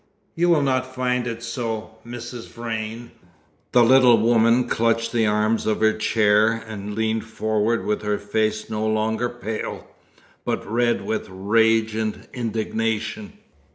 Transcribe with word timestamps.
"You 0.33 0.49
will 0.49 0.63
not 0.63 0.95
find 0.95 1.27
it 1.27 1.43
so, 1.43 1.97
Mrs. 2.03 2.47
Vrain." 2.49 3.11
The 3.71 3.83
little 3.83 4.17
woman 4.17 4.67
clutched 4.67 5.11
the 5.11 5.27
arms 5.27 5.67
of 5.67 5.79
her 5.79 5.93
chair 5.93 6.53
and 6.67 6.95
leaned 6.95 7.23
forward 7.25 7.85
with 7.85 8.01
her 8.01 8.17
face 8.17 8.67
no 8.67 8.87
longer 8.87 9.29
pale, 9.29 9.85
but 10.43 10.65
red 10.65 11.05
with 11.05 11.27
rage 11.29 11.93
and 11.93 12.27
indignation. 12.33 13.33